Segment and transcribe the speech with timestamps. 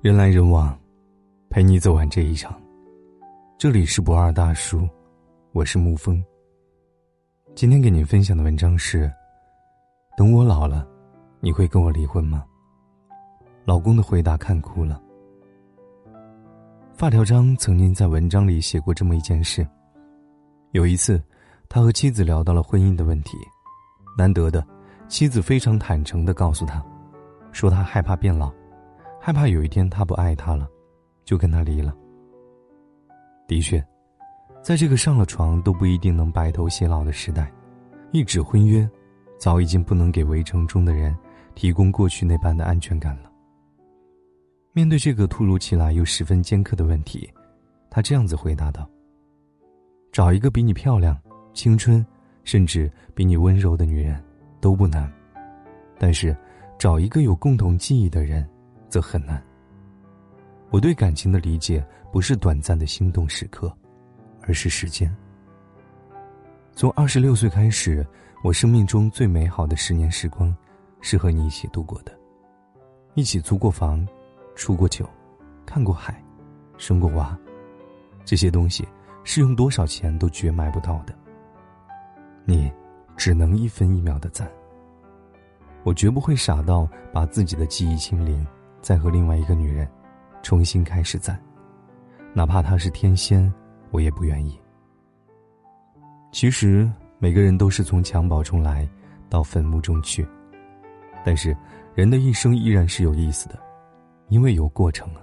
[0.00, 0.78] 人来人往，
[1.48, 2.60] 陪你走完这一场。
[3.56, 4.86] 这里是不二大叔，
[5.52, 6.22] 我是沐风。
[7.54, 9.10] 今天给您分享的文章是：
[10.16, 10.86] 等我老了，
[11.40, 12.44] 你会跟我离婚吗？
[13.64, 15.00] 老公的回答看哭了。
[16.92, 19.66] 发条张曾经在文章里写过这么一件事：
[20.72, 21.22] 有一次，
[21.68, 23.38] 他和妻子聊到了婚姻的问题，
[24.18, 24.66] 难得的，
[25.08, 26.84] 妻子非常坦诚的告诉他，
[27.52, 28.52] 说他害怕变老。
[29.26, 30.68] 害怕有一天他不爱她了，
[31.24, 31.96] 就跟他离了。
[33.48, 33.82] 的确，
[34.60, 37.50] 在这个上了床都不一定能白头偕老的时代，
[38.12, 38.86] 一纸婚约，
[39.38, 41.16] 早已经不能给围城中的人
[41.54, 43.32] 提供过去那般的安全感了。
[44.74, 47.26] 面对这个突如其来又十分尖刻的问题，
[47.88, 48.86] 他这样子回答道
[50.12, 51.18] ：“找一个比你漂亮、
[51.54, 52.04] 青春，
[52.42, 54.22] 甚至比你温柔的女人，
[54.60, 55.10] 都不难，
[55.98, 56.36] 但是，
[56.78, 58.46] 找一个有共同记忆的人。”
[58.94, 59.42] 则很难。
[60.70, 63.76] 我对感情的理解不是短暂的心动时刻，
[64.42, 65.12] 而是时间。
[66.76, 68.06] 从二十六岁开始，
[68.44, 70.56] 我生命中最美好的十年时光，
[71.00, 72.16] 是和你一起度过的。
[73.14, 74.06] 一起租过房，
[74.54, 75.10] 出过酒，
[75.66, 76.22] 看过海，
[76.78, 77.36] 生过娃，
[78.24, 78.86] 这些东西
[79.24, 81.12] 是用多少钱都绝买不到的。
[82.44, 82.70] 你，
[83.16, 84.48] 只能一分一秒的赞。
[85.82, 88.46] 我绝不会傻到把自己的记忆清零。
[88.84, 89.88] 再和另外一个女人
[90.42, 91.40] 重新开始赞，
[92.34, 93.50] 哪怕她是天仙，
[93.90, 94.60] 我也不愿意。
[96.30, 96.86] 其实
[97.18, 98.86] 每个人都是从襁褓中来
[99.30, 100.28] 到坟墓中去，
[101.24, 101.56] 但是
[101.94, 103.58] 人的一生依然是有意思的，
[104.28, 105.22] 因为有过程啊。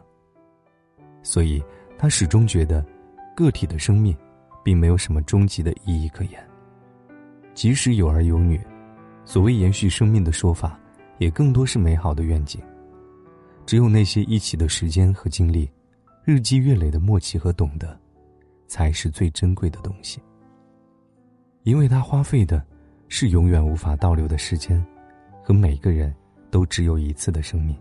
[1.21, 1.63] 所以
[1.99, 2.83] 他始终觉得，
[3.35, 4.17] 个体的生命
[4.63, 6.43] 并没有什么终极的意义可言。
[7.53, 8.59] 即使有儿有女，
[9.23, 10.79] 所谓延续生命的说法，
[11.19, 12.59] 也更多是美好的愿景。
[13.65, 15.69] 只有那些一起的时间和经历，
[16.25, 17.97] 日积月累的默契和懂得，
[18.67, 20.21] 才是最珍贵的东西。
[21.63, 22.65] 因为它花费的，
[23.07, 24.83] 是永远无法倒流的时间，
[25.43, 26.13] 和每个人
[26.49, 27.75] 都只有一次的生命。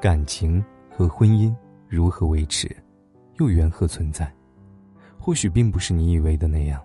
[0.00, 1.54] 感情和婚姻
[1.88, 2.74] 如何维持，
[3.38, 4.32] 又缘何存在？
[5.18, 6.82] 或许并不是你以为的那样，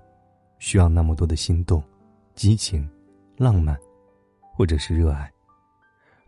[0.58, 1.84] 需要那么多的心动、
[2.36, 2.90] 激情、
[3.38, 3.78] 浪漫，
[4.54, 5.32] 或者是热爱。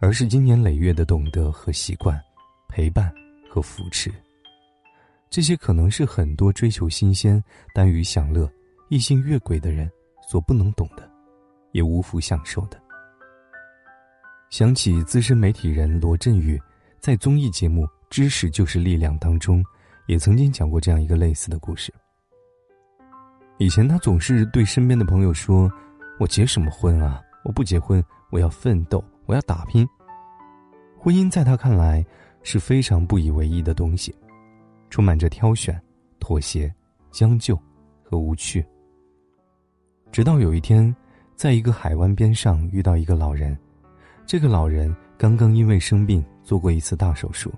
[0.01, 2.19] 而是经年累月的懂得和习惯，
[2.67, 3.13] 陪伴
[3.47, 4.11] 和扶持。
[5.29, 7.41] 这些可能是很多追求新鲜、
[7.71, 8.51] 耽于享乐、
[8.89, 9.89] 异性越轨的人
[10.27, 11.07] 所不能懂的，
[11.71, 12.81] 也无福享受的。
[14.49, 16.59] 想起资深媒体人罗振宇
[16.99, 19.63] 在综艺节目《知识就是力量》当中，
[20.07, 21.93] 也曾经讲过这样一个类似的故事。
[23.59, 25.71] 以前他总是对身边的朋友说
[26.19, 27.21] ：“我结什么婚啊？
[27.43, 29.87] 我不结婚，我要奋斗。”我要打拼。
[30.97, 32.05] 婚姻在他看来
[32.43, 34.15] 是非常不以为意的东西，
[34.89, 35.81] 充满着挑选、
[36.19, 36.73] 妥协、
[37.11, 37.59] 将就
[38.03, 38.65] 和无趣。
[40.11, 40.95] 直到有一天，
[41.35, 43.57] 在一个海湾边上遇到一个老人，
[44.25, 47.51] 这个老人刚刚因为生病做过一次大手术，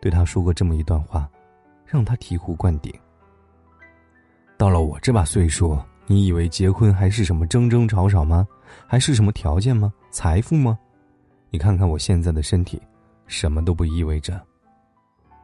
[0.00, 1.30] 对他说过这么一段话，
[1.84, 2.92] 让他醍醐灌顶。
[4.56, 8.46] 到了我这把岁数，你以为结婚还是什么争争吵吵吗？
[8.86, 9.92] 还是什么条件吗？
[10.10, 10.78] 财富吗？
[11.50, 12.80] 你看看我现在的身体，
[13.26, 14.40] 什么都不意味着。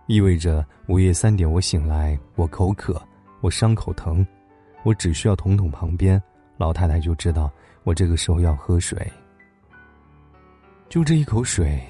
[0.06, 3.00] 意味着午夜三点我醒来，我口渴，
[3.40, 4.26] 我伤口疼，
[4.82, 6.20] 我只需要捅捅旁边
[6.56, 7.50] 老太太就知道
[7.84, 9.10] 我这个时候要喝水。
[10.88, 11.80] 就这一口水，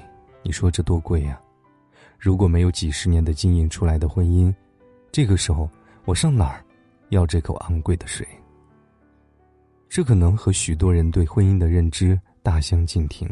[0.43, 1.39] 你说这多贵呀？
[2.19, 4.53] 如果没有几十年的经营出来的婚姻，
[5.11, 5.67] 这个时候
[6.05, 6.63] 我上哪儿
[7.09, 8.25] 要这口昂贵的水？
[9.91, 13.29] 这可能和许多人对婚姻的认知大相径庭。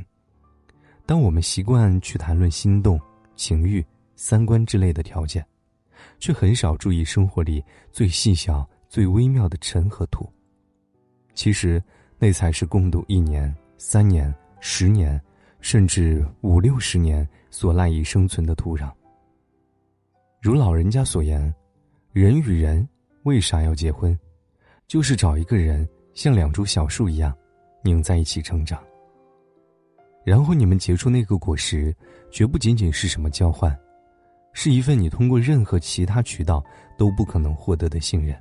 [1.06, 3.00] 当我们习惯去谈论心动、
[3.38, 3.84] 情欲、
[4.18, 5.44] 三观之类的条件，
[6.20, 10.30] 却很少注意生活里最细小、最微妙的尘和土。
[11.34, 11.82] 其实，
[12.18, 15.20] 那才是共度一年、三年、十年，
[15.62, 18.92] 甚至五六十年所赖以生存的土壤。
[20.42, 21.56] 如老人家所言，
[22.12, 22.86] 人与人
[23.24, 24.20] 为啥要结婚？
[24.88, 25.88] 就是找一个人
[26.20, 27.34] 像两株小树一样，
[27.82, 28.84] 拧在一起成长。
[30.26, 31.96] 然后你们结出那个果实，
[32.30, 33.74] 绝不仅仅是什么交换，
[34.52, 36.62] 是一份你通过任何其他渠道
[36.98, 38.36] 都不可能获得的信任。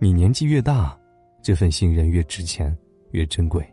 [0.00, 0.98] 你年纪越大，
[1.40, 2.76] 这份信任越值钱，
[3.12, 3.64] 越珍贵。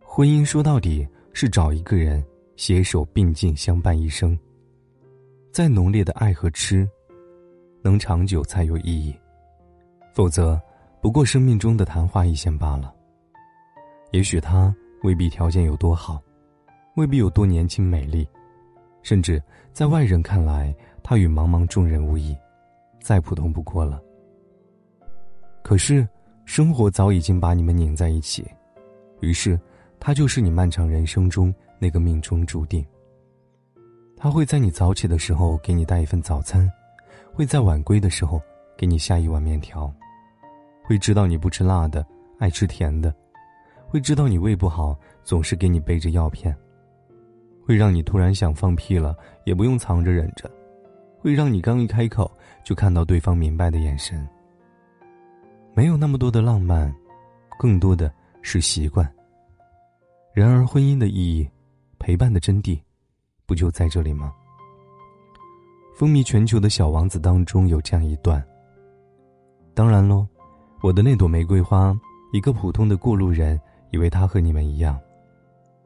[0.00, 2.20] 婚姻说到底是找一个人
[2.56, 4.36] 携手并进相伴一生。
[5.52, 6.84] 再浓烈的爱和痴，
[7.80, 9.16] 能长久才有意义，
[10.12, 10.60] 否则
[11.02, 12.94] 不过生命中的昙花一现罢了。
[14.12, 14.74] 也许他。
[15.02, 16.22] 未必条件有多好，
[16.94, 18.24] 未必有多年轻美丽，
[19.02, 20.72] 甚至在外人看来，
[21.02, 22.36] 他与茫茫众人无异，
[23.00, 24.00] 再普通不过了。
[25.60, 26.06] 可是，
[26.44, 28.48] 生活早已经把你们拧在一起，
[29.18, 29.58] 于是，
[29.98, 32.86] 他就是你漫长人生中那个命中注定。
[34.16, 36.70] 他会在你早起的时候给你带一份早餐，
[37.32, 38.40] 会在晚归的时候
[38.76, 39.92] 给你下一碗面条，
[40.82, 42.04] 会知道你不吃辣的，
[42.38, 43.14] 爱吃甜的，
[43.86, 46.56] 会知道你胃不好，总是给你背着药片，
[47.64, 50.50] 会让你突然想放屁了也不用藏着忍着，
[51.18, 52.30] 会让你刚一开口
[52.64, 54.26] 就看到对方明白的眼神。
[55.74, 56.94] 没有那么多的浪漫，
[57.58, 58.12] 更多的
[58.42, 59.10] 是习惯。
[60.34, 61.48] 然而，婚姻的意义，
[61.98, 62.80] 陪伴的真谛，
[63.46, 64.32] 不就在这里吗？
[65.94, 68.42] 风靡全球的小王子当中有这样一段。
[69.74, 70.26] 当然喽，
[70.82, 71.96] 我的那朵玫瑰花，
[72.32, 73.58] 一个普通的过路人
[73.90, 74.98] 以为它和你们一样，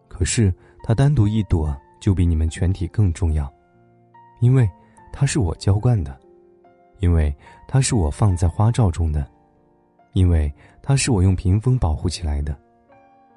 [0.09, 0.53] 可是
[0.83, 3.53] 它单独一朵就比你们全体更重要，
[4.41, 4.67] 因为
[5.13, 6.19] 它是我浇灌的，
[7.01, 7.35] 因为
[7.69, 9.27] 它是我放在花罩中的。
[10.15, 10.51] 因为
[10.81, 12.57] 它是我用屏风保护起来的，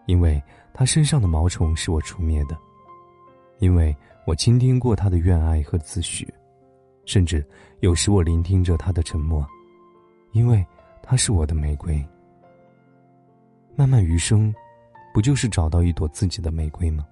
[0.06, 0.42] 因为
[0.72, 2.58] 它身上的毛虫是我除灭的，
[3.58, 3.94] 因为
[4.26, 6.26] 我倾听过它的怨爱和自诩，
[7.04, 7.46] 甚至
[7.82, 9.46] 有时我聆听着它的沉默，
[10.32, 10.66] 因为
[11.10, 12.08] 它是我的玫瑰。
[13.76, 14.54] 漫漫余生，
[15.12, 17.04] 不就是找到一朵自己的玫瑰吗？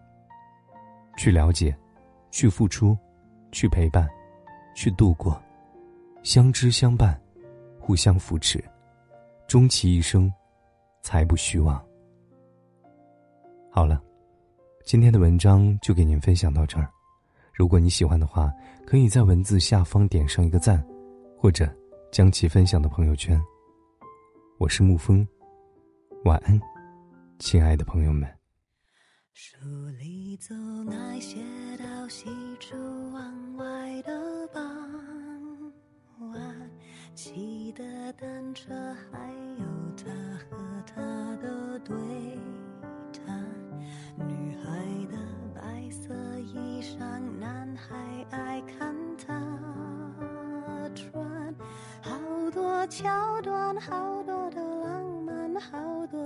[1.17, 1.75] 去了解，
[2.29, 2.95] 去付出，
[3.51, 4.07] 去陪伴，
[4.75, 5.41] 去度过，
[6.21, 7.19] 相知相伴，
[7.79, 8.63] 互相扶持。
[9.47, 10.31] 终其一生，
[11.01, 11.83] 才不虚妄。
[13.71, 13.99] 好了，
[14.85, 16.87] 今天的文章就给您分享到这儿。
[17.51, 18.53] 如果你喜欢的话，
[18.85, 20.85] 可以在文字下方点上一个赞，
[21.35, 21.67] 或者
[22.11, 23.41] 将其分享到朋友圈。
[24.59, 25.25] 我是沐风，
[26.23, 26.59] 晚安，
[27.37, 28.27] 亲爱的朋友们。
[29.31, 29.55] 书
[29.99, 31.37] 里总爱写
[31.77, 32.25] 到西
[32.59, 32.75] 出
[33.11, 34.63] 望外的傍
[36.31, 36.71] 晚。
[37.13, 38.73] 骑的单车，
[39.11, 39.65] 还有
[39.95, 40.05] 他
[40.49, 40.57] 和
[40.87, 41.03] 她
[41.37, 41.95] 的对
[43.13, 43.45] 谈。
[44.27, 44.71] 女孩
[45.11, 45.17] 的
[45.53, 46.97] 白色衣裳，
[47.39, 47.95] 男孩
[48.31, 49.39] 爱看她
[50.95, 51.55] 穿。
[52.01, 54.16] 好多桥段，好，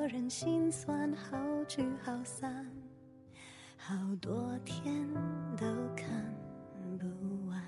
[0.07, 1.37] 人心酸，好
[1.67, 2.65] 聚好散，
[3.77, 5.07] 好多天
[5.55, 5.65] 都
[5.95, 6.09] 看
[6.99, 7.05] 不
[7.47, 7.61] 完。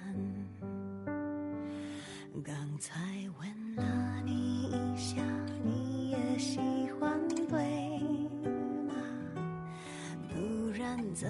[2.44, 3.00] 刚才
[3.40, 5.22] 吻了你一下，
[5.64, 6.60] 你也喜
[7.00, 8.00] 欢对
[8.88, 8.94] 吗？
[10.28, 11.30] 不然怎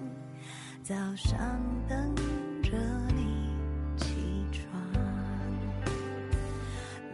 [0.83, 1.37] 早上
[1.87, 2.15] 等
[2.63, 2.71] 着
[3.15, 3.49] 你
[3.97, 4.65] 起床。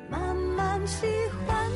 [0.09, 1.05] 慢慢喜
[1.45, 1.69] 欢